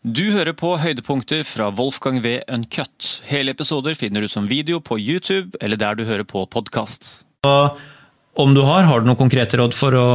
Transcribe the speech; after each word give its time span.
Du 0.00 0.30
hører 0.32 0.54
på 0.56 0.78
høydepunkter 0.80 1.42
fra 1.44 1.66
Wolfgang 1.76 2.22
V. 2.24 2.38
Uncut. 2.48 3.20
Hele 3.28 3.52
episoder 3.52 3.92
finner 3.92 4.24
du 4.24 4.28
som 4.32 4.46
video 4.48 4.78
på 4.80 4.96
YouTube 4.96 5.58
eller 5.60 5.76
der 5.76 5.98
du 5.98 6.06
hører 6.08 6.24
på 6.24 6.46
podkast. 6.48 7.26
Om 7.44 8.54
du 8.56 8.62
har, 8.64 8.88
har 8.88 9.02
du 9.02 9.10
noen 9.10 9.18
konkrete 9.20 9.60
råd 9.60 9.76
for 9.76 9.96
å 10.00 10.06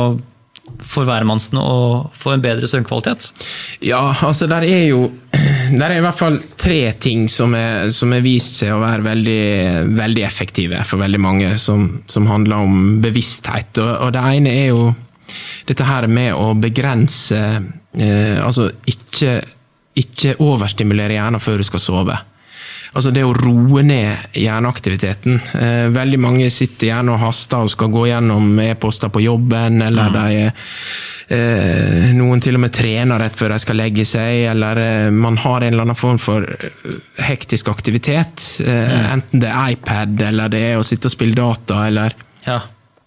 for 0.81 1.05
hvermannsen 1.05 1.59
å 1.61 2.09
få 2.17 2.33
en 2.33 2.41
bedre 2.41 2.65
søvnkvalitet? 2.65 3.27
Ja, 3.85 4.01
altså 4.25 4.47
der 4.49 4.65
er 4.65 4.87
jo 4.87 5.03
der 5.79 5.91
er 5.91 5.99
i 5.99 6.03
hvert 6.07 6.17
fall 6.17 6.39
tre 6.57 6.79
ting 6.97 7.27
som 7.29 7.53
er, 7.53 7.91
som 7.93 8.15
er 8.17 8.25
vist 8.25 8.57
seg 8.63 8.73
å 8.73 8.81
være 8.81 9.05
veldig, 9.05 9.45
veldig, 10.01 10.25
effektive 10.25 10.81
for 10.89 11.05
veldig 11.05 11.21
mange, 11.21 11.51
som, 11.61 11.91
som 12.09 12.25
handler 12.31 12.65
om 12.65 13.03
bevissthet. 13.05 13.77
Og, 13.85 13.91
og, 13.99 14.15
det 14.17 14.25
ene 14.33 14.55
er 14.63 14.71
jo 14.71 14.87
dette 15.69 15.85
her 15.85 16.09
med 16.09 16.33
å 16.33 16.55
begrense 16.57 17.37
eh, 17.45 18.41
Altså 18.41 18.71
ikke, 18.89 19.43
ikke 19.95 20.37
overstimulere 20.43 21.15
hjernen 21.15 21.43
før 21.43 21.61
du 21.61 21.67
skal 21.67 21.83
sove. 21.83 22.17
Altså 22.95 23.11
det 23.11 23.25
å 23.27 23.33
roe 23.35 23.81
ned 23.83 24.37
hjerneaktiviteten. 24.39 25.39
Eh, 25.59 25.87
veldig 25.91 26.19
mange 26.21 26.47
sitter 26.53 26.93
gjerne 26.93 27.15
og 27.15 27.25
haster 27.25 27.65
og 27.65 27.71
skal 27.73 27.91
gå 27.91 28.05
gjennom 28.07 28.53
e-poster 28.63 29.11
på 29.11 29.25
jobben, 29.25 29.81
eller 29.83 30.13
mm. 30.13 30.15
de 30.15 30.45
eh, 31.35 32.13
Noen 32.15 32.43
til 32.43 32.55
og 32.55 32.63
med 32.63 32.71
trener 32.75 33.19
rett 33.19 33.35
før 33.35 33.51
de 33.51 33.59
skal 33.65 33.79
legge 33.81 34.05
seg, 34.07 34.45
eller 34.53 34.79
eh, 34.83 35.09
man 35.11 35.35
har 35.43 35.65
en 35.65 35.73
eller 35.73 35.89
annen 35.89 35.99
form 35.99 36.21
for 36.23 36.47
hektisk 37.27 37.73
aktivitet. 37.73 38.47
Eh, 38.63 38.95
mm. 38.95 39.11
Enten 39.17 39.43
det 39.43 39.51
er 39.51 39.75
iPad, 39.75 40.15
eller 40.29 40.55
det 40.55 40.63
er 40.69 40.79
å 40.79 40.87
sitte 40.87 41.11
og 41.11 41.17
spille 41.17 41.35
data, 41.35 41.83
eller 41.89 42.15
ja. 42.45 42.61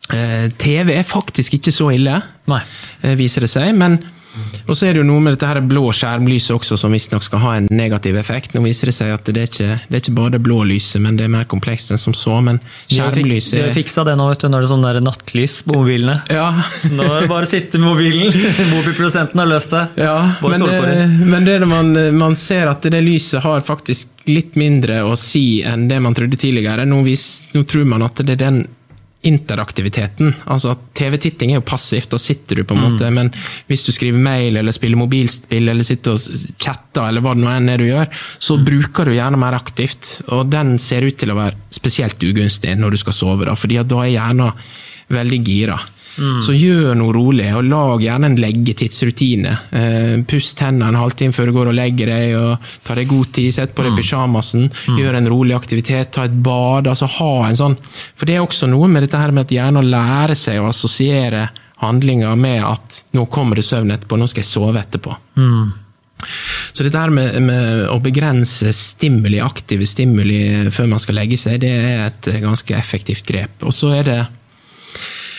TV 0.09 0.95
er 0.95 1.05
faktisk 1.05 1.59
ikke 1.59 1.73
så 1.75 1.91
ille, 1.93 2.15
Nei. 2.49 2.63
viser 3.21 3.45
det 3.45 3.51
seg. 3.53 3.75
men 3.77 3.99
og 4.69 4.77
så 4.77 4.89
er 4.89 4.97
det 4.97 5.03
jo 5.03 5.09
noe 5.09 5.23
med 5.25 5.35
dette 5.35 5.49
her 5.49 5.61
blå 5.65 5.89
skjermlyset 5.97 6.53
også, 6.55 6.77
som 6.81 6.93
visstnok 6.93 7.25
skal 7.25 7.43
ha 7.43 7.55
en 7.59 7.69
negativ 7.73 8.19
effekt. 8.21 8.55
Nå 8.55 8.63
viser 8.67 8.91
det 8.91 8.95
seg 8.99 9.15
at 9.15 9.31
det 9.33 9.45
er 9.45 9.49
ikke, 9.51 9.79
det 9.89 9.97
er 9.97 10.03
ikke 10.03 10.17
bare 10.19 10.35
det 10.37 10.43
blå 10.45 10.59
lyset, 10.69 11.01
men 11.05 11.17
det 11.19 11.27
er 11.27 11.33
mer 11.33 11.47
komplekst 11.49 11.95
enn 11.95 12.01
som 12.01 12.17
så. 12.17 12.37
Men 12.45 12.61
skjermlyset 12.91 13.57
De 13.57 13.65
har 13.65 13.75
fiksa 13.77 14.05
det 14.09 14.19
nå, 14.21 14.29
vet 14.33 14.45
du. 14.45 14.49
Nå 14.53 14.61
er 14.61 14.67
det 14.67 14.71
sånn 14.73 14.85
der 14.85 15.01
nattlys 15.05 15.59
på 15.67 15.79
mobilene. 15.81 16.19
Ja. 16.33 16.51
Så 16.83 16.93
nå 16.95 17.07
er 17.07 17.25
det 17.25 17.31
bare 17.33 17.49
å 17.49 17.51
sitte 17.51 17.81
med 17.81 17.91
mobilen. 17.95 18.29
Mobilprodusenten 18.75 19.43
har 19.43 19.49
løst 19.51 19.75
det. 19.75 19.85
Ja, 20.05 20.17
men 20.45 20.67
det, 20.69 20.81
men 21.25 21.49
det 21.49 21.59
man, 21.69 21.93
man, 22.19 22.37
ser 22.39 22.71
at 22.71 22.85
det 22.85 23.01
lyset 23.03 23.43
har 23.45 23.65
faktisk 23.65 24.29
litt 24.29 24.59
mindre 24.61 25.01
å 25.09 25.17
si 25.19 25.63
enn 25.67 25.89
det 25.89 25.99
man 26.05 26.17
trodde 26.17 26.37
tidligere. 26.37 26.85
Nå, 26.89 27.01
vis, 27.07 27.25
nå 27.57 27.65
tror 27.69 27.89
man 27.89 28.05
at 28.07 28.21
det 28.21 28.37
er 28.37 28.45
den 28.45 28.67
interaktiviteten. 29.27 30.31
Altså 30.47 30.77
TV-titting 30.95 31.51
er 31.51 31.59
jo 31.59 31.67
passivt, 31.67 32.11
da 32.13 32.21
sitter 32.23 32.61
du 32.61 32.65
på 32.65 32.77
en 32.77 32.81
mm. 32.81 32.87
måte, 32.87 33.11
men 33.15 33.31
hvis 33.67 33.83
du 33.87 33.91
skriver 33.95 34.21
mail 34.23 34.61
eller 34.61 34.75
spiller 34.75 35.01
mobilspill 35.01 35.73
eller 35.73 35.87
sitter 35.87 36.15
og 36.15 36.55
chatter 36.55 37.09
eller 37.09 37.25
hva 37.25 37.35
det 37.35 37.43
nå 37.43 37.51
enn 37.51 37.73
er 37.73 37.83
du 37.83 37.89
gjør, 37.89 38.13
så 38.39 38.59
mm. 38.59 38.65
bruker 38.71 39.11
du 39.11 39.17
gjerne 39.17 39.41
mer 39.43 39.59
aktivt. 39.59 40.13
Og 40.37 40.47
den 40.53 40.77
ser 40.83 41.07
ut 41.09 41.19
til 41.19 41.35
å 41.35 41.39
være 41.41 41.59
spesielt 41.75 42.23
ugunstig 42.23 42.77
når 42.79 42.95
du 42.95 43.03
skal 43.03 43.17
sove, 43.17 43.49
da, 43.51 43.59
fordi 43.59 43.83
da 43.83 44.05
er 44.05 44.15
hjernen 44.15 44.69
veldig 45.19 45.41
gira. 45.43 45.79
Mm. 46.19 46.41
Så 46.43 46.55
gjør 46.57 46.97
noe 46.99 47.15
rolig, 47.15 47.47
og 47.55 47.67
lag 47.69 48.03
gjerne 48.03 48.33
en 48.33 48.39
leggetidsrutine. 48.43 49.55
Eh, 49.71 50.15
pust 50.29 50.61
hendene 50.65 50.91
en 50.93 51.01
halvtime 51.01 51.37
før 51.37 51.51
du 51.51 51.57
går 51.57 51.71
og 51.73 51.79
legger 51.79 52.13
deg, 52.13 52.35
og 52.39 52.73
ta 52.87 52.97
deg 52.99 53.11
god 53.11 53.33
tid, 53.39 53.55
sett 53.55 53.75
på 53.77 53.87
deg 53.87 53.95
mm. 53.95 54.01
pysjamasen, 54.01 54.69
mm. 54.69 54.99
gjør 54.99 55.21
en 55.21 55.31
rolig 55.33 55.57
aktivitet, 55.59 56.13
ta 56.15 56.27
et 56.27 56.37
bad. 56.45 56.91
altså 56.91 57.09
ha 57.19 57.33
en 57.49 57.59
sånn, 57.59 57.79
For 58.19 58.29
det 58.29 58.39
er 58.39 58.45
også 58.45 58.71
noe 58.71 58.91
med 58.91 59.07
dette 59.07 59.21
her 59.21 59.35
med 59.35 59.47
at 59.47 59.57
hjernen 59.59 59.91
lærer 59.93 60.39
seg 60.39 60.61
å 60.63 60.71
assosiere 60.73 61.49
handlinger 61.79 62.35
med 62.35 62.65
at 62.67 63.03
nå 63.15 63.29
kommer 63.31 63.59
det 63.59 63.67
søvn 63.67 63.95
etterpå, 63.95 64.19
nå 64.19 64.27
skal 64.27 64.43
jeg 64.43 64.51
sove 64.51 64.81
etterpå. 64.81 65.15
Mm. 65.39 65.69
Så 66.73 66.85
dette 66.87 67.01
her 67.01 67.11
med, 67.15 67.37
med, 67.43 67.85
å 67.91 67.99
begrense 68.03 68.73
stimuli, 68.75 69.39
aktive 69.43 69.87
stimuli 69.87 70.41
før 70.75 70.91
man 70.93 71.03
skal 71.03 71.19
legge 71.21 71.39
seg, 71.41 71.61
det 71.63 71.71
er 71.75 72.05
et 72.09 72.29
ganske 72.43 72.75
effektivt 72.75 73.27
grep. 73.27 73.63
Og 73.67 73.75
så 73.75 73.93
er 73.99 74.07
det 74.07 74.19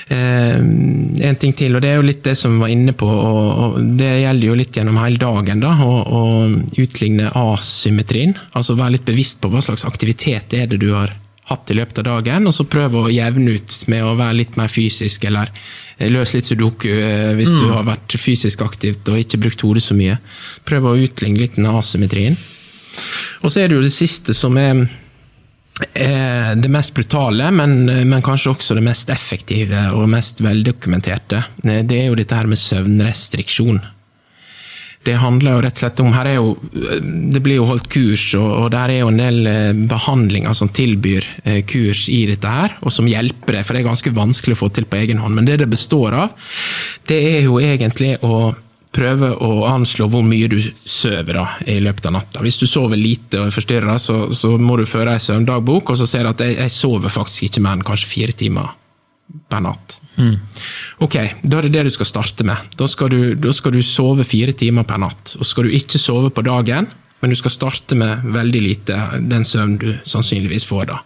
en 0.10 1.38
ting 1.38 1.54
til, 1.54 1.76
og 1.78 1.84
det 1.84 1.92
er 1.92 2.00
jo 2.00 2.06
litt 2.08 2.24
det 2.26 2.34
som 2.38 2.56
vi 2.56 2.64
var 2.64 2.74
inne 2.74 2.96
på, 2.98 3.06
og, 3.06 3.76
det 4.00 4.10
gjelder 4.24 4.48
jo 4.48 4.58
litt 4.58 4.78
gjennom 4.80 4.98
hele 5.04 5.22
dagen, 5.22 5.62
da, 5.62 5.76
å 5.86 6.22
utligne 6.82 7.30
asymmetrien. 7.38 8.34
Altså 8.58 8.78
være 8.80 8.98
litt 8.98 9.06
bevisst 9.06 9.42
på 9.44 9.52
hva 9.54 9.62
slags 9.62 9.86
aktivitet 9.86 10.56
er 10.58 10.70
det 10.72 10.82
du 10.82 10.92
har 10.96 11.14
hatt 11.50 11.72
i 11.72 11.78
løpet 11.78 12.02
av 12.02 12.08
dagen, 12.08 12.48
og 12.50 12.54
så 12.54 12.66
prøve 12.70 13.04
å 13.04 13.12
jevne 13.14 13.56
ut 13.58 13.76
med 13.90 14.06
å 14.06 14.16
være 14.18 14.38
litt 14.38 14.58
mer 14.60 14.70
fysisk, 14.70 15.26
eller 15.30 15.50
løse 16.14 16.38
litt 16.38 16.48
sudoku 16.48 16.90
eh, 16.94 17.34
hvis 17.38 17.56
mm. 17.56 17.60
du 17.60 17.72
har 17.74 17.88
vært 17.88 18.16
fysisk 18.22 18.62
aktivt 18.64 19.10
og 19.12 19.20
ikke 19.20 19.42
brukt 19.42 19.66
hodet 19.66 19.84
så 19.84 19.98
mye. 19.98 20.20
Prøve 20.68 20.94
å 20.94 21.02
utligne 21.02 21.42
litt 21.42 21.58
den 21.58 21.70
asymmetrien. 21.70 22.38
Og 23.44 23.52
så 23.52 23.64
er 23.64 23.70
det 23.70 23.80
jo 23.80 23.86
det 23.86 23.94
siste 23.94 24.36
som 24.38 24.58
er 24.62 24.86
det 26.56 26.72
mest 26.72 26.94
brutale, 26.98 27.52
men, 27.52 27.86
men, 27.86 28.22
kanskje 28.26 28.54
også 28.54 28.78
det 28.78 28.86
mest 28.86 29.10
effektive 29.14 29.90
og 29.94 30.10
mest 30.12 30.42
veldokumenterte, 30.44 31.44
det 31.64 31.96
er 31.98 32.10
jo 32.10 32.18
dette 32.20 32.38
her 32.38 32.50
med 32.50 32.62
søvnrestriksjon. 32.62 33.82
Det 35.06 35.16
handler 35.16 35.56
jo 35.56 35.62
rett 35.64 35.78
og 35.78 35.82
slett 35.82 36.02
om 36.04 36.10
her 36.12 36.28
er 36.28 36.38
jo, 36.38 36.56
Det 37.32 37.40
blir 37.44 37.62
jo 37.62 37.68
holdt 37.70 37.88
kurs, 37.92 38.26
og, 38.36 38.50
og 38.66 38.68
der 38.74 38.92
er 38.92 39.00
jo 39.00 39.12
en 39.14 39.22
del 39.22 39.48
eh, 39.48 39.84
behandlinger 39.90 40.56
som 40.58 40.72
tilbyr 40.76 41.28
eh, 41.46 41.62
kurs 41.64 42.08
i 42.12 42.26
dette 42.28 42.52
her, 42.52 42.76
og 42.84 42.92
som 42.92 43.08
hjelper 43.08 43.58
det, 43.58 43.64
for 43.66 43.76
det 43.76 43.84
er 43.84 43.88
ganske 43.88 44.16
vanskelig 44.16 44.58
å 44.58 44.62
få 44.66 44.72
til 44.76 44.90
på 44.90 45.00
egen 45.00 45.22
hånd. 45.24 45.38
Men 45.38 45.48
det 45.48 45.62
det 45.64 45.70
består 45.72 46.18
av, 46.20 46.52
det 47.08 47.20
er 47.32 47.48
jo 47.48 47.62
egentlig 47.64 48.18
å 48.28 48.52
prøve 48.96 49.30
å 49.46 49.52
anslå 49.70 50.08
hvor 50.10 50.26
mye 50.26 50.50
du 50.50 50.58
sover 50.88 51.38
da, 51.38 51.46
i 51.70 51.78
løpet 51.84 52.10
av 52.10 52.16
natta. 52.16 52.44
Hvis 52.46 52.58
du 52.62 52.66
sover 52.70 52.98
lite 52.98 53.40
og 53.40 53.50
er 53.50 53.56
forstyrra, 53.56 53.98
så, 54.02 54.18
så, 54.34 54.56
må 54.58 54.80
du 54.80 54.88
føre 54.90 55.14
ei 55.16 55.24
søvndagbok, 55.24 55.94
og 55.94 56.00
så 56.00 56.08
ser 56.10 56.26
du 56.26 56.32
at 56.32 56.44
jeg, 56.46 56.58
jeg, 56.58 56.74
sover 56.74 57.14
faktisk 57.14 57.50
ikke 57.50 57.64
mer 57.66 57.78
enn 57.78 57.86
kanskje 57.86 58.10
fire 58.10 58.38
timer 58.38 58.72
per 59.50 59.62
natt. 59.62 60.00
Mm. 60.18 60.40
Ok, 61.06 61.20
da 61.44 61.60
er 61.60 61.68
det 61.68 61.76
det 61.76 61.86
du 61.86 61.92
skal 61.94 62.10
starte 62.10 62.48
med. 62.48 62.72
Da 62.80 62.90
skal, 62.90 63.14
du, 63.14 63.36
da 63.38 63.54
skal 63.54 63.76
du 63.76 63.84
sove 63.86 64.26
fire 64.28 64.58
timer 64.58 64.88
per 64.90 65.02
natt. 65.06 65.36
Og 65.38 65.46
skal 65.46 65.70
du 65.70 65.78
ikke 65.78 66.02
sove 66.02 66.34
på 66.34 66.44
dagen, 66.48 66.90
men 67.20 67.30
du 67.30 67.38
skal 67.38 67.54
starte 67.54 67.98
med 68.00 68.26
veldig 68.34 68.64
lite, 68.64 68.98
den 69.22 69.46
søvn 69.46 69.78
du 69.78 69.92
sannsynligvis 70.02 70.66
får 70.66 70.90
da. 70.90 71.02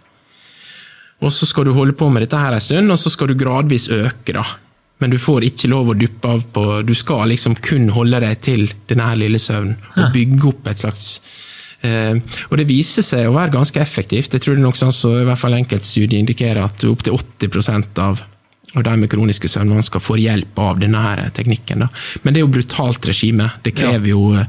Og 1.24 1.32
så 1.32 1.48
skal 1.48 1.68
du 1.68 1.76
holde 1.76 1.96
på 1.96 2.08
med 2.12 2.24
dette 2.24 2.40
her 2.40 2.56
en 2.56 2.64
stund, 2.64 2.92
og 2.92 3.00
så 3.00 3.12
skal 3.12 3.32
du 3.32 3.40
gradvis 3.40 3.90
øke. 3.92 4.36
da 4.36 4.44
men 5.04 5.12
du 5.12 5.20
får 5.20 5.44
ikke 5.50 5.68
lov 5.68 5.92
å 5.92 5.98
duppe 6.00 6.30
av 6.32 6.44
på 6.56 6.62
Du 6.88 6.94
skal 6.96 7.28
liksom 7.34 7.58
kun 7.60 7.90
holde 7.92 8.22
deg 8.24 8.40
til 8.46 8.70
denne 8.88 9.10
her 9.10 9.20
lille 9.20 9.42
søvnen, 9.42 9.76
og 9.98 10.14
bygge 10.16 10.48
opp 10.54 10.70
et 10.72 10.80
slags 10.80 11.08
eh, 11.84 12.16
Og 12.48 12.56
det 12.60 12.70
viser 12.70 13.04
seg 13.04 13.28
å 13.28 13.36
være 13.36 13.58
ganske 13.58 13.82
effektivt. 13.84 14.32
Jeg 14.32 14.46
tror 14.46 14.56
det 14.56 14.64
er 14.64 14.68
nok 14.70 14.80
sånn 14.80 14.96
så 14.96 15.18
i 15.20 15.26
hvert 15.28 15.42
fall 15.42 15.58
enkeltstudier 15.60 16.22
indikerer 16.22 16.64
at 16.64 16.88
opptil 16.88 17.20
80% 17.20 18.00
av 18.06 18.24
og 18.74 18.82
de 18.88 18.94
med 18.98 19.10
kroniske 19.12 19.50
søvnvansker 19.52 20.02
får 20.02 20.18
hjelp 20.18 20.60
av 20.64 20.80
denne 20.82 21.28
teknikken. 21.38 21.84
Da. 21.84 21.90
Men 22.24 22.34
det 22.34 22.40
er 22.42 22.46
jo 22.48 22.54
brutalt 22.56 23.06
regime. 23.06 23.52
Det 23.62 23.76
krever 23.78 24.08
ja. 24.10 24.16
jo 24.16 24.32
eh, 24.40 24.48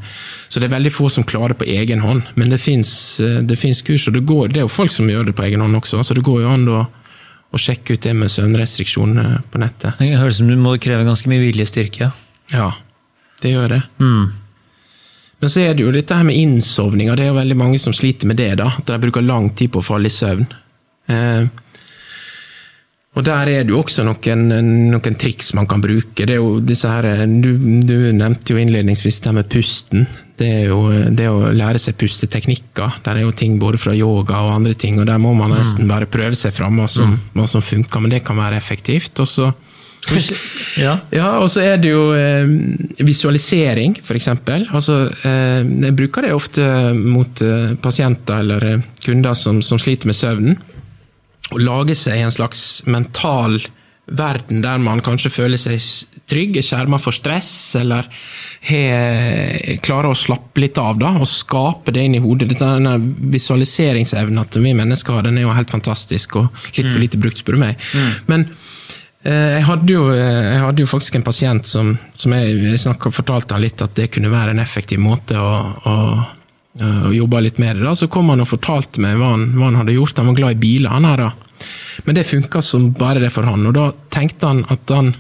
Så 0.49 0.63
det 0.63 0.71
er 0.71 0.77
veldig 0.79 0.93
få 0.95 1.11
som 1.13 1.27
klarer 1.29 1.53
det 1.53 1.61
på 1.61 1.69
egen 1.75 2.01
hånd. 2.01 2.23
Men 2.41 2.55
det 2.55 2.63
fins 2.63 3.21
eh, 3.21 3.83
kurs, 3.85 4.09
og 4.09 4.17
det, 4.17 4.25
går, 4.25 4.55
det 4.55 4.63
er 4.63 4.69
jo 4.69 4.73
folk 4.73 4.95
som 4.95 5.11
gjør 5.11 5.29
det 5.29 5.37
på 5.37 5.45
egen 5.45 5.61
hånd 5.61 5.77
også, 5.77 6.01
så 6.01 6.17
det 6.17 6.25
går 6.25 6.45
jo 6.45 6.53
an 6.55 6.71
å 6.73 6.85
og 7.55 7.63
sjekke 7.63 7.95
ut 7.95 8.05
det 8.05 8.15
med 8.19 8.33
søvnrestriksjoner 8.33 9.45
på 9.51 9.61
nettet. 9.63 10.01
Det 10.01 10.17
høres 10.19 10.39
ut 10.39 10.43
som 10.43 10.51
du 10.51 10.57
må 10.61 10.75
kreve 10.83 11.07
ganske 11.07 11.31
mye 11.31 11.43
viljestyrke. 11.45 12.11
Ja, 12.53 12.73
det 13.43 13.55
gjør 13.55 13.77
det. 13.77 13.83
Mm. 14.03 14.33
Men 15.43 15.53
så 15.53 15.61
er 15.61 15.75
det 15.77 15.85
jo 15.85 15.93
dette 15.95 16.17
her 16.17 16.27
med 16.27 16.39
innsovninga. 16.41 17.15
Det 17.17 17.27
er 17.27 17.33
jo 17.33 17.39
veldig 17.39 17.57
mange 17.61 17.79
som 17.83 17.95
sliter 17.97 18.31
med 18.31 18.39
det. 18.41 18.55
da, 18.61 18.71
At 18.79 18.89
de 18.89 18.99
bruker 19.03 19.25
lang 19.25 19.51
tid 19.55 19.73
på 19.75 19.83
å 19.83 19.87
falle 19.87 20.11
i 20.11 20.15
søvn. 20.15 20.47
Eh, 21.07 21.47
og 23.15 23.23
der 23.23 23.47
er 23.47 23.63
det 23.63 23.71
jo 23.71 23.79
også 23.79 24.03
noen, 24.03 24.49
noen, 24.91 25.17
triks 25.19 25.53
man 25.55 25.69
kan 25.71 25.83
bruke. 25.83 26.27
Det 26.27 26.35
er 26.35 26.41
jo 26.41 26.59
disse 26.67 26.91
her, 26.91 27.23
du, 27.31 27.53
du 27.87 28.11
nevnte 28.17 28.55
jo 28.55 28.59
innledningsvis 28.59 29.21
det 29.23 29.35
med 29.37 29.51
pusten. 29.51 30.09
Det 30.35 30.49
er 30.51 30.65
jo 30.73 30.81
det 31.15 31.29
å 31.31 31.53
lære 31.55 31.79
seg 31.79 31.95
pusteteknikker. 32.01 32.99
Der 33.07 33.21
er 33.21 33.23
jo 33.23 33.37
ting 33.39 33.55
både 33.63 33.79
fra 33.79 33.95
yoga 33.95 34.43
og 34.43 34.57
andre 34.57 34.75
ting, 34.75 34.99
og 34.99 35.07
der 35.07 35.23
må 35.23 35.31
man 35.39 35.55
nesten 35.55 35.87
mm. 35.87 35.93
bare 35.93 36.11
prøve 36.11 36.35
seg 36.39 36.57
fram 36.57 36.81
hva 36.81 36.89
som, 36.91 37.15
mm. 37.15 37.31
hva 37.39 37.47
som 37.55 37.63
funker, 37.63 38.03
men 38.03 38.17
det 38.17 38.25
kan 38.27 38.41
være 38.41 38.59
effektivt. 38.59 39.23
Og 39.23 39.31
så 39.31 39.53
ja. 40.85 40.99
ja, 41.15 41.29
og 41.39 41.47
så 41.49 41.63
er 41.65 41.79
det 41.81 41.95
jo 41.95 42.11
eh, 42.19 42.51
visualisering, 43.07 43.95
f.eks. 44.03 44.29
Altså, 44.35 44.99
eh, 45.23 45.63
jeg 45.63 45.97
bruker 45.97 46.27
det 46.27 46.35
ofte 46.35 46.67
mot 46.99 47.47
eh, 47.47 47.73
pasienter 47.81 48.43
eller 48.43 48.71
eh, 48.73 48.87
kunder 49.07 49.39
som, 49.39 49.63
som 49.65 49.81
sliter 49.81 50.11
med 50.11 50.19
søvnen 50.19 50.59
å 51.53 51.61
lage 51.61 51.97
seg 51.99 52.23
en 52.23 52.35
slags 52.35 52.85
mental 52.89 53.59
verden 54.05 54.61
der 54.61 54.81
man 54.85 55.01
kanskje 55.05 55.33
føler 55.33 55.61
seg 55.61 55.81
trygg, 56.29 56.59
er 56.61 56.65
skjerma 56.65 56.99
for 57.01 57.17
stress, 57.17 57.51
eller 57.81 58.09
he, 58.69 58.83
klarer 59.85 60.11
å 60.11 60.19
slappe 60.19 60.61
litt 60.61 60.77
av 60.81 60.99
da, 61.01 61.15
og 61.21 61.29
skape 61.29 61.93
det 61.93 62.05
inn 62.05 62.19
i 62.19 62.21
hodet. 62.25 62.51
Denne 62.53 62.99
visualiseringsevnen 63.33 64.53
til 64.53 64.65
vi 64.65 64.75
mennesker 64.77 65.17
har, 65.17 65.25
den 65.25 65.41
er 65.41 65.47
jo 65.47 65.57
helt 65.57 65.73
fantastisk, 65.73 66.37
og 66.41 66.69
litt 66.77 66.91
for 66.91 66.99
mm. 66.99 67.05
lite 67.07 67.21
brukt, 67.21 67.41
spør 67.41 67.57
du 67.57 67.65
meg. 67.65 67.89
Mm. 67.97 68.13
Men 68.33 68.47
Eh, 69.25 69.57
Jeg 69.57 69.65
hadde, 69.65 69.93
jo, 69.93 70.09
eh, 70.13 70.53
jeg 70.53 70.61
hadde 70.61 70.85
jo 70.85 70.89
faktisk 70.89 71.17
en 71.17 71.25
pasient 71.25 71.69
som, 71.69 71.95
som 72.17 72.33
jeg, 72.37 72.59
jeg 72.61 72.81
snakket, 72.83 73.17
fortalte 73.17 73.57
han 73.57 73.65
litt 73.65 73.81
at 73.85 73.95
det 73.97 74.11
kunne 74.13 74.33
være 74.33 74.53
en 74.53 74.61
effektiv 74.61 75.01
måte 75.01 75.39
å, 75.41 75.55
å, 75.81 75.95
å 76.83 77.13
jobba 77.15 77.41
litt 77.45 77.61
med 77.63 77.77
det. 77.77 77.85
da. 77.87 77.95
Så 77.95 78.09
kom 78.11 78.33
han 78.33 78.43
og 78.43 78.51
fortalte 78.51 79.03
meg 79.03 79.19
hva 79.21 79.35
han, 79.35 79.51
hva 79.55 79.69
han 79.69 79.81
hadde 79.83 79.95
gjort. 79.95 80.19
Han 80.19 80.33
var 80.33 80.41
glad 80.41 80.57
i 80.57 80.63
biler, 80.65 80.91
han 80.91 81.07
her 81.07 81.23
da. 81.27 81.33
Men 82.05 82.17
det 82.17 82.27
funka 82.27 82.63
som 82.63 82.89
bare 82.99 83.23
det 83.23 83.31
for 83.33 83.47
han. 83.47 83.67
Og 83.69 83.77
da 83.77 83.91
tenkte 84.15 84.51
han 84.51 84.65
at 84.73 84.91
han 84.95 85.15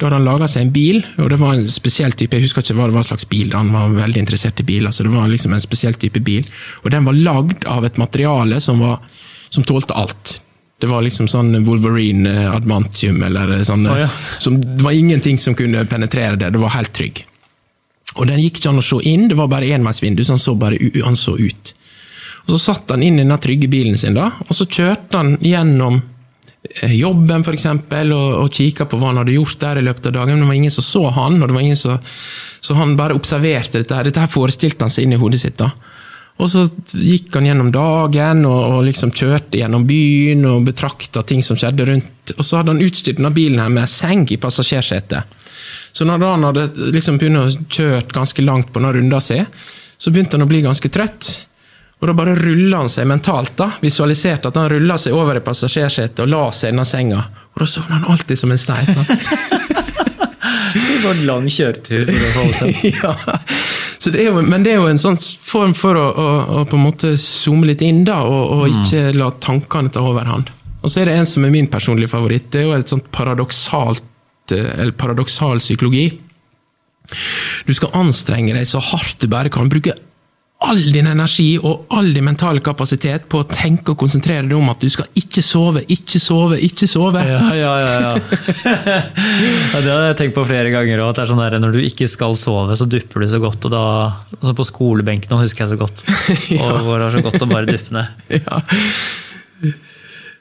da 0.00 0.06
hadde 0.06 0.16
han 0.16 0.24
laga 0.24 0.46
seg 0.48 0.64
en 0.64 0.72
bil, 0.72 1.00
og 1.20 1.26
det 1.28 1.36
var 1.40 1.56
en 1.56 1.66
spesiell 1.72 2.14
type 2.16 2.36
Jeg 2.36 2.46
husker 2.46 2.64
ikke 2.64 2.76
hva 2.78 2.86
det 2.88 2.94
var 2.94 3.04
slags 3.04 3.26
bil, 3.28 3.50
han 3.52 3.72
var 3.74 3.90
veldig 3.98 4.22
interessert 4.22 4.62
i 4.62 4.64
biler, 4.64 4.94
så 4.96 5.04
det 5.04 5.12
var 5.12 5.26
liksom 5.28 5.52
en 5.52 5.60
spesiell 5.60 5.96
type 6.00 6.22
bil. 6.24 6.46
Og 6.84 6.94
den 6.94 7.04
var 7.04 7.18
lagd 7.18 7.66
av 7.68 7.84
et 7.84 8.00
materiale 8.00 8.62
som, 8.64 8.80
var, 8.80 9.02
som 9.50 9.66
tålte 9.66 9.96
alt. 9.96 10.38
Det 10.80 10.88
var 10.88 11.04
liksom 11.04 11.28
sånn 11.28 11.52
Wolverine 11.66 12.32
eh, 12.32 12.48
admantium 12.48 13.20
eller 13.26 13.58
sånn 13.68 13.84
oh, 13.84 13.98
ja. 14.00 14.08
som, 14.40 14.56
Det 14.56 14.80
var 14.80 14.96
ingenting 14.96 15.36
som 15.38 15.52
kunne 15.58 15.84
penetrere 15.84 16.40
det, 16.40 16.54
det 16.54 16.62
var 16.62 16.72
helt 16.78 16.94
trygg. 16.96 17.20
Og 18.20 18.28
den 18.28 18.40
gikk 18.42 18.60
ikke 18.60 18.72
an 18.74 18.82
å 18.82 18.84
se 18.84 19.00
inn, 19.08 19.28
det 19.30 19.38
var 19.38 19.48
bare 19.48 19.70
enveisvindu, 19.72 20.22
så 20.24 20.36
han 20.36 20.42
så 20.42 20.54
bare 20.60 20.78
han 21.06 21.16
så 21.16 21.36
ut. 21.40 21.74
Og 22.44 22.52
Så 22.54 22.58
satt 22.60 22.92
han 22.92 23.02
inn 23.04 23.18
i 23.18 23.24
denne 23.24 23.38
trygge 23.40 23.68
bilen 23.70 23.96
sin, 23.98 24.16
da, 24.16 24.30
og 24.46 24.56
så 24.56 24.66
kjørte 24.68 25.20
han 25.20 25.36
gjennom 25.44 26.00
eh, 26.00 26.94
jobben 26.98 27.44
for 27.46 27.56
eksempel, 27.56 28.12
og, 28.16 28.28
og 28.44 28.56
kikka 28.56 28.88
på 28.90 29.00
hva 29.00 29.12
han 29.12 29.22
hadde 29.22 29.36
gjort 29.36 29.60
der 29.62 29.80
i 29.80 29.86
løpet 29.86 30.10
av 30.10 30.18
dagen, 30.18 30.34
men 30.36 30.44
det 30.44 30.50
var 30.50 30.60
ingen 30.60 30.76
som 30.76 30.86
så 30.86 31.04
han, 31.16 31.38
og 31.40 31.48
det 31.48 31.56
var 31.56 31.64
ingen 31.64 31.80
som, 31.80 32.12
så 32.60 32.76
han 32.76 32.96
bare 32.98 33.16
observerte 33.16 33.80
dette. 33.80 34.02
Dette 34.10 34.24
her 34.24 34.32
forestilte 34.32 34.84
han 34.84 34.92
seg 34.92 35.08
inn 35.08 35.16
i 35.16 35.20
hodet 35.20 35.40
sitt. 35.44 35.56
da. 35.60 35.70
Og 36.40 36.48
så 36.48 36.62
gikk 36.96 37.34
han 37.36 37.50
gjennom 37.50 37.68
dagen 37.74 38.46
og, 38.48 38.60
og 38.74 38.86
liksom 38.86 39.12
kjørte 39.12 39.60
gjennom 39.60 39.84
byen 39.88 40.46
og 40.48 40.64
betrakta 40.70 41.22
ting 41.26 41.44
som 41.44 41.58
skjedde 41.60 41.86
rundt. 41.90 42.32
Og 42.38 42.46
så 42.46 42.60
hadde 42.60 42.74
han 42.74 42.82
utstyrt 42.84 43.18
denne 43.20 43.32
bilen 43.34 43.60
her 43.60 43.72
med 43.72 43.90
seng 43.90 44.24
i 44.32 44.40
passasjersetet. 44.40 45.36
Så 45.92 46.06
når 46.08 46.24
han 46.24 46.48
hadde 46.48 46.68
liksom 46.94 47.18
begynt 47.20 47.42
å 47.42 47.68
kjørt 47.68 48.14
ganske 48.16 48.44
langt 48.46 48.72
på 48.72 48.80
denne 48.80 48.94
runda 48.96 49.20
si, 49.20 49.40
så 50.00 50.12
begynte 50.12 50.38
han 50.38 50.46
å 50.46 50.50
bli 50.50 50.62
ganske 50.64 50.88
trøtt. 50.92 51.30
Og 52.00 52.08
da 52.08 52.14
bare 52.16 52.38
rulla 52.38 52.80
han 52.80 52.88
seg 52.88 53.08
mentalt, 53.10 53.52
da, 53.60 53.68
visualiserte 53.82 54.48
at 54.48 54.56
han 54.56 54.70
rulla 54.72 54.96
seg 54.98 55.12
over 55.12 55.36
i 55.36 55.44
passasjersetet 55.44 56.22
og 56.24 56.30
la 56.32 56.46
seg 56.56 56.70
i 56.70 56.72
denne 56.72 56.86
senga. 56.88 57.20
Og 57.52 57.60
da 57.60 57.68
sovna 57.68 57.98
han 57.98 58.08
alltid 58.14 58.40
som 58.40 58.54
en 58.54 58.62
stein. 58.62 58.88
Det 60.70 61.06
var 61.06 61.14
en 61.14 61.26
lang 61.26 61.46
kjøretur. 61.50 62.10
ja. 63.02 63.12
Så 64.00 64.10
det 64.14 64.22
er 64.22 64.30
jo, 64.30 64.40
men 64.40 64.64
det 64.64 64.72
er 64.72 64.80
jo 64.80 64.88
en 64.88 65.00
sånn 65.00 65.18
form 65.20 65.74
for 65.76 65.98
å, 65.98 66.06
å, 66.08 66.28
å 66.56 66.64
på 66.68 66.78
en 66.78 66.86
måte 66.86 67.12
zoome 67.20 67.68
litt 67.68 67.82
inn, 67.84 68.00
da, 68.08 68.22
og, 68.24 68.54
og 68.56 68.78
ikke 68.80 69.10
la 69.12 69.28
tankene 69.44 69.92
ta 69.92 70.04
overhånd. 70.08 70.48
Og 70.80 70.88
så 70.88 71.02
er 71.02 71.10
det 71.10 71.18
en 71.20 71.28
som 71.28 71.44
er 71.44 71.52
min 71.52 71.68
personlige 71.68 72.08
favoritt. 72.08 72.48
Det 72.52 72.62
er 72.62 72.68
jo 72.70 72.78
et 72.78 72.92
sånt 72.92 73.10
paradoksalt, 73.12 74.06
eh, 74.56 74.70
eller 74.80 74.96
paradoksal 74.96 75.60
psykologi. 75.60 76.06
Du 77.68 77.74
skal 77.76 77.92
anstrenge 78.00 78.54
deg 78.56 78.64
så 78.68 78.80
hardt 78.80 79.20
du 79.20 79.28
bare 79.28 79.52
kan. 79.52 79.68
Bruke 79.68 79.92
all 80.60 80.80
din 80.92 81.06
energi 81.08 81.54
og 81.56 81.86
all 81.96 82.10
din 82.12 82.26
mentale 82.26 82.60
kapasitet 82.64 83.24
på 83.32 83.40
å 83.40 83.46
tenke 83.48 83.94
og 83.94 84.00
konsentrere 84.02 84.44
deg 84.44 84.58
om 84.58 84.68
at 84.68 84.82
du 84.82 84.90
skal 84.92 85.08
ikke 85.16 85.40
sove, 85.44 85.82
ikke 85.88 86.20
sove, 86.20 86.58
ikke 86.66 86.88
sove. 86.90 87.22
Ja, 87.24 87.40
ja, 87.56 87.70
ja. 87.80 87.94
ja. 88.04 88.10
ja 89.72 89.80
det 89.80 89.94
har 89.94 90.04
jeg 90.10 90.18
tenkt 90.20 90.36
på 90.36 90.44
flere 90.48 90.72
ganger 90.74 91.00
òg. 91.06 91.22
Når 91.56 91.72
du 91.76 91.80
ikke 91.80 92.10
skal 92.12 92.36
sove, 92.36 92.76
så 92.76 92.88
dupper 92.90 93.24
du 93.24 93.30
så 93.32 93.40
godt. 93.40 93.64
og 93.70 93.72
da, 93.72 93.84
altså 94.36 94.54
På 94.58 94.68
skolebenken 94.68 95.40
husker 95.40 95.64
jeg 95.64 95.72
så 95.72 95.80
godt. 95.80 96.04
Og 96.60 96.84
hvor 96.84 97.00
det 97.00 97.08
var 97.08 97.16
så 97.16 97.24
godt 97.24 97.48
å 97.48 97.50
bare 97.50 97.68
duppe 97.70 97.96
ned. 97.96 98.16
Ja. 98.40 98.60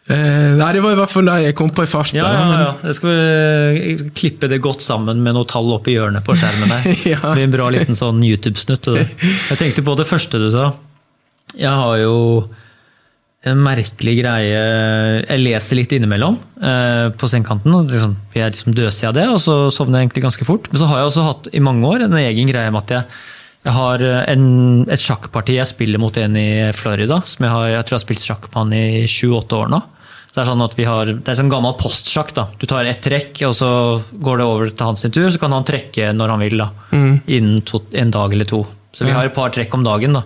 Eh, 0.10 0.56
nei, 0.58 0.70
det 0.74 0.82
var 0.82 0.96
i 0.96 0.98
hvert 0.98 1.12
fall 1.12 1.28
det 1.30 1.36
jeg 1.44 1.56
kom 1.58 1.70
på 1.70 1.84
i 1.86 1.90
farta. 1.90 2.18
Ja, 2.18 2.30
ja, 2.34 2.46
ja. 2.64 2.70
Jeg 2.90 2.98
skal 2.98 3.12
eh, 3.14 4.00
klippe 4.18 4.50
det 4.50 4.58
godt 4.64 4.82
sammen 4.82 5.20
med 5.22 5.36
noe 5.38 5.46
tall 5.50 5.70
oppi 5.76 5.94
hjørnet 5.94 6.26
på 6.26 6.34
skjermen 6.38 6.72
der. 6.72 6.88
Ja. 7.12 7.20
Det 7.22 7.36
blir 7.36 7.46
en 7.46 7.54
bra 7.54 7.68
liten 7.74 7.98
sånn 7.98 8.24
YouTube-snutt. 8.26 8.90
Jeg 8.98 9.60
tenkte 9.60 9.86
på 9.86 9.94
det 10.00 10.08
første 10.10 10.42
du 10.42 10.48
sa. 10.54 10.72
Jeg 11.54 11.70
har 11.70 12.00
jo 12.02 12.16
en 13.48 13.62
merkelig 13.64 14.18
greie 14.20 14.58
Jeg 15.24 15.40
leser 15.40 15.78
litt 15.80 15.94
innimellom 15.96 16.36
eh, 16.58 17.06
på 17.14 17.30
sengekanten. 17.30 17.76
og 17.78 17.94
Liksom, 17.94 18.18
jeg 18.34 18.56
liksom 18.56 18.76
døser 18.78 19.12
av 19.12 19.16
det, 19.20 19.28
og 19.30 19.38
så 19.46 19.60
sovner 19.74 20.02
jeg 20.02 20.10
egentlig 20.10 20.26
ganske 20.26 20.50
fort. 20.50 20.72
Men 20.74 20.82
så 20.82 20.90
har 20.90 21.04
jeg 21.04 21.12
også 21.12 21.28
hatt 21.28 21.52
i 21.54 21.62
mange 21.64 21.86
år 21.86 22.08
en 22.08 22.18
egen 22.24 22.50
greie 22.50 22.74
med 22.74 22.82
at 22.82 22.96
jeg, 22.98 23.22
jeg 23.70 23.78
har 23.78 24.08
en, 24.34 24.50
et 24.90 25.06
sjakkparti 25.06 25.60
jeg 25.60 25.70
spiller 25.70 26.02
mot 26.02 26.18
en 26.18 26.42
i 26.42 26.50
Florida. 26.74 27.22
som 27.30 27.46
Jeg, 27.46 27.54
har, 27.54 27.70
jeg 27.76 27.86
tror 27.86 27.96
jeg 28.00 28.02
har 28.02 28.08
spilt 28.08 28.26
sjakk 28.26 28.50
med 28.50 28.62
han 28.64 28.78
i 28.82 29.06
sju-åtte 29.06 29.62
år 29.62 29.74
nå. 29.78 29.84
Så 30.30 30.36
Det 30.38 30.42
er 30.44 30.50
sånn 30.52 30.62
at 30.64 30.76
vi 30.78 30.86
har, 30.86 31.06
det 31.06 31.28
er 31.28 31.36
sånn 31.40 31.50
gammel 31.50 31.74
postsjakk. 31.80 32.34
da. 32.38 32.48
Du 32.60 32.68
tar 32.70 32.86
ett 32.86 33.02
trekk, 33.02 33.34
og 33.48 33.54
så 33.58 33.70
går 34.14 34.38
det 34.38 34.46
over 34.46 34.70
til 34.70 34.86
hans 34.86 35.02
tur. 35.02 35.30
Så 35.34 35.40
kan 35.42 35.52
han 35.52 35.64
trekke 35.66 36.12
når 36.14 36.30
han 36.30 36.40
vil. 36.40 36.58
da, 36.58 36.70
Innen 36.94 37.62
to, 37.66 37.82
en 37.94 38.12
dag 38.12 38.34
eller 38.34 38.46
to. 38.46 38.64
Så 38.94 39.06
vi 39.06 39.12
Ja. 39.12 39.18
har 39.18 39.26
et 39.26 39.34
par 39.34 39.50
trekk 39.50 39.74
om 39.74 39.84
dagen. 39.84 40.14
da. 40.14 40.24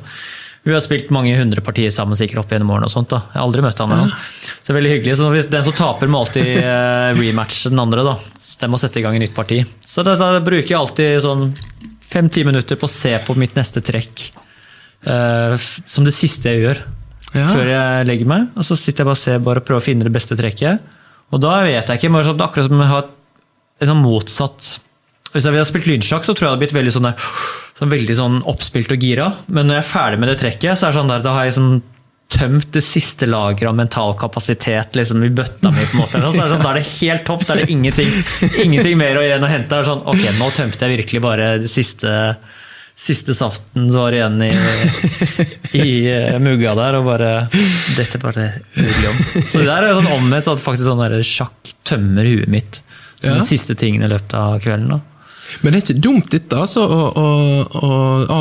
Vi 0.66 0.72
har 0.72 0.80
spilt 0.82 1.10
mange 1.12 1.36
hundre 1.38 1.60
partier 1.62 1.90
sammen 1.92 2.16
sikkert 2.16 2.40
opp 2.40 2.50
gjennom 2.52 2.70
årene. 2.72 2.86
og 2.86 2.92
sånt 2.92 3.10
da. 3.10 3.18
Jeg 3.34 3.40
har 3.42 3.48
aldri 3.48 3.62
møtt 3.62 3.78
han 3.80 3.90
ennå. 3.92 4.12
Så 4.12 4.64
det 4.68 4.70
er 4.76 4.80
veldig 4.82 4.92
hyggelig. 5.04 5.18
Så 5.18 5.32
hvis 5.32 5.50
Den 5.50 5.64
som 5.64 5.74
taper, 5.74 6.08
må 6.08 6.20
alltid 6.26 6.58
eh, 6.58 7.14
rematche 7.20 7.70
den 7.70 7.80
andre. 7.80 8.04
da. 8.04 8.16
Så 8.42 8.60
Den 8.60 8.72
må 8.72 8.80
sette 8.80 8.98
i 9.00 9.02
gang 9.02 9.16
et 9.16 9.22
nytt 9.22 9.36
parti. 9.36 9.66
Så 9.84 10.04
da, 10.04 10.16
da 10.16 10.40
bruker 10.40 10.68
jeg 10.68 10.78
alltid 10.80 11.22
sånn 11.22 11.54
fem-ti 12.02 12.44
minutter 12.46 12.76
på 12.76 12.88
å 12.88 12.90
se 12.90 13.18
på 13.20 13.36
mitt 13.36 13.56
neste 13.56 13.82
trekk. 13.82 14.32
Uh, 15.06 15.58
som 15.86 16.06
det 16.06 16.14
siste 16.14 16.44
jeg 16.48 16.62
gjør 16.64 16.78
Ja. 17.34 17.48
før 17.50 17.66
jeg 17.66 18.08
legger 18.10 18.30
meg. 18.30 18.48
Og 18.58 18.68
så 18.68 18.78
sitter 18.78 19.04
jeg 19.04 19.10
bare 19.10 19.18
og 19.18 19.24
ser, 19.24 19.44
bare 19.44 19.64
prøver 19.66 19.82
å 19.82 19.86
finne 19.86 20.08
det 20.08 20.14
beste 20.14 20.38
trekket. 20.40 20.84
Og 21.34 21.42
da 21.42 21.60
vet 21.66 21.90
jeg 21.90 22.02
ikke, 22.02 22.12
sånn, 22.14 22.38
det 22.38 22.44
er 22.44 22.50
akkurat 22.50 22.70
som 22.70 22.84
jeg 22.84 22.92
har 22.92 23.08
et 23.82 23.90
sånn 23.90 24.04
motsatt 24.04 24.68
Hvis 25.34 25.48
jeg 25.48 25.56
hadde 25.56 25.66
spilt 25.66 25.88
lynsjakk, 25.90 26.28
så 26.28 26.36
tror 26.36 26.46
jeg 26.46 26.50
det 26.50 26.54
hadde 26.54 26.62
blitt 26.62 26.76
veldig 26.78 26.94
sånn, 26.94 27.10
sånn, 27.80 27.90
veldig 27.90 28.18
sånn 28.20 28.36
oppspilt 28.52 28.94
og 28.94 29.02
gira. 29.02 29.32
Men 29.48 29.66
når 29.66 29.80
jeg 29.80 29.84
er 29.84 29.90
ferdig 29.90 30.22
med 30.22 30.30
det 30.30 30.38
trekket, 30.44 30.78
så 30.78 30.86
er 30.86 30.94
det 30.94 31.00
sånn 31.00 31.10
der, 31.10 31.26
da 31.26 31.34
har 31.40 31.48
jeg 31.50 31.58
sånn 31.58 31.74
tømt 32.34 32.70
det 32.74 32.82
siste 32.86 33.28
lageret 33.30 33.70
av 33.70 33.76
mental 33.78 34.14
kapasitet 34.18 34.96
liksom, 34.98 35.22
i 35.26 35.32
bøtta 35.34 35.70
mi. 35.74 35.84
på 35.90 35.98
en 35.98 36.02
måte. 36.02 36.22
Så 36.22 36.38
er 36.38 36.48
det 36.48 36.54
sånn, 36.54 36.64
da 36.64 36.72
er 36.72 36.80
det 36.80 36.86
helt 36.90 37.26
topp. 37.28 37.46
Da 37.50 37.56
er 37.56 37.64
det 37.64 37.74
ingenting, 37.74 38.10
ingenting 38.64 38.98
mer 39.02 39.20
å 39.20 39.26
igjen 39.26 39.46
å 39.46 39.50
hente. 39.52 39.70
Det 39.74 39.82
er 39.82 39.90
sånn, 39.90 40.06
ok, 40.14 40.24
nå 40.40 40.50
tømte 40.56 40.86
jeg 40.86 40.98
virkelig 40.98 41.24
bare 41.26 41.50
det 41.66 41.72
siste, 41.72 42.14
siste 42.96 43.34
saften 43.36 43.88
som 43.92 44.04
var 44.06 44.14
igjen 44.16 44.36
i, 44.46 44.52
i 45.84 45.88
eh, 46.14 46.38
mugga 46.40 46.76
der, 46.78 46.98
og 47.00 47.08
bare 47.08 47.32
Dette 47.98 48.20
bare 48.22 48.46
jobb. 48.78 49.24
Så 49.44 49.60
det 49.64 49.68
der 49.68 49.82
er 49.84 49.90
jo 49.92 49.98
sånn 50.02 50.12
omvendt, 50.20 50.48
at 50.54 50.62
faktisk 50.64 50.88
sånn 50.88 51.02
der 51.02 51.18
sjakk 51.28 51.74
tømmer 51.90 52.28
huet 52.30 52.52
mitt. 52.54 52.82
Som 53.20 53.32
Ja. 53.34 53.40
De 53.40 53.48
siste 53.48 53.76
tingene 53.80 54.06
i 54.10 54.12
løpet 54.12 54.34
av 54.36 54.58
kvelden. 54.64 54.90
da. 54.98 55.00
Men 55.62 55.72
det 55.74 55.78
er 55.80 55.84
ikke 55.86 56.02
dumt 56.04 56.30
dette, 56.34 56.58
altså, 56.60 56.84
å, 56.84 57.04
å, 57.16 57.28
å 57.80 57.92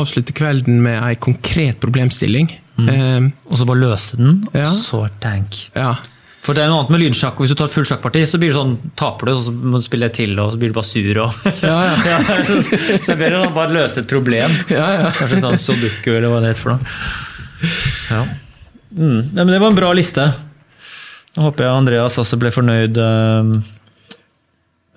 avslutte 0.01 0.33
kvelden 0.35 0.81
med 0.83 0.97
ei 1.03 1.15
konkret 1.21 1.79
problemstilling. 1.83 2.49
Eh, 2.83 3.27
Og 3.49 3.57
så 3.59 3.67
bare 3.69 3.79
løse 3.83 4.17
den, 4.17 4.41
og 4.49 4.57
Ja. 4.59 4.69
så 4.71 5.05
tank. 5.21 5.69
ja. 5.75 5.93
For 6.43 6.51
det 6.57 6.65
er 6.65 6.67
noe 6.71 6.81
annet 6.81 6.91
med 6.91 6.99
lynsjakk, 7.05 7.37
hvis 7.39 7.53
du 7.53 7.55
tar 7.55 7.69
et 7.69 7.75
fullt 7.77 7.87
sjakkparti, 7.87 8.21
så 8.27 8.39
blir 8.41 8.51
det 8.51 8.57
sånn, 8.57 8.73
taper 8.99 9.29
du, 9.29 9.31
og 9.37 9.43
så 9.45 9.53
må 9.55 9.79
du 9.79 9.85
spille 9.85 10.09
til, 10.11 10.33
og 10.43 10.51
så 10.51 10.59
blir 10.59 10.73
du 10.73 10.75
bare 10.75 10.89
sur. 10.89 11.19
Og 11.23 11.45
Ja, 11.63 11.77
ja. 11.87 12.17
så 12.43 12.57
det 13.05 13.13
er 13.13 13.21
bedre 13.21 13.43
å 13.45 13.53
bare 13.55 13.71
løse 13.77 14.03
et 14.03 14.09
problem. 14.11 14.51
Ja, 14.73 14.87
ja. 14.99 15.11
Kanskje 15.15 15.37
en 15.39 15.45
sånn 15.47 15.61
sudoku, 15.63 16.09
eller 16.17 16.27
hva 16.33 16.41
det 16.43 16.51
heter 16.51 16.65
for 16.65 16.75
noe. 16.75 16.81
Ja. 18.11 18.25
Mm. 18.93 19.21
Men 19.39 19.53
det 19.55 19.61
var 19.63 19.71
en 19.71 19.79
bra 19.79 19.93
liste. 19.95 20.27
Nå 21.37 21.47
håper 21.47 21.63
jeg 21.65 21.77
Andreas 21.79 22.19
også 22.21 22.37
ble 22.43 22.51
fornøyd. 22.53 22.99
eh, 22.99 23.53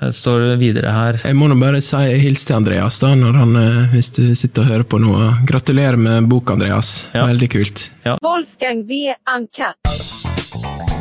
Det 0.03 0.11
står 0.19 0.49
videre 0.61 0.91
her. 0.93 1.21
Jeg 1.25 1.39
må 1.39 1.47
nå 1.49 1.55
bare 1.63 1.79
si 1.81 2.03
hils 2.21 2.43
til 2.45 2.59
Andreas, 2.59 2.99
da, 3.01 3.15
når 3.17 3.39
han, 3.45 3.55
eh, 3.63 3.79
hvis 3.95 4.11
du 4.19 4.25
sitter 4.37 4.67
og 4.67 4.73
hører 4.75 4.85
på 4.93 5.01
nå. 5.01 5.15
Gratulerer 5.49 5.97
med 5.97 6.27
bok, 6.29 6.51
Andreas. 6.59 7.07
Ja. 7.15 7.25
Veldig 7.31 7.49
kult. 7.55 7.87
Wolfgang 8.27 8.83
V. 8.91 9.15
Uncut. 9.39 10.96